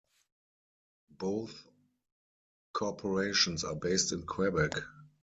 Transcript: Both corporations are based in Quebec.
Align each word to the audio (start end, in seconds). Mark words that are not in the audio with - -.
Both 1.11 1.63
corporations 2.73 3.63
are 3.63 3.75
based 3.75 4.11
in 4.11 4.25
Quebec. 4.25 4.71